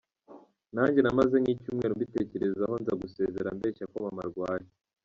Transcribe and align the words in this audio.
Nanjye 0.75 0.99
namaze 1.01 1.35
nk’icyumweru 1.41 1.97
mbitekerezaho 1.97 2.75
nza 2.81 2.93
gusezera 3.01 3.55
mbeshya 3.57 3.85
ko 3.91 3.97
mama 4.05 4.21
arwaye. 4.27 4.67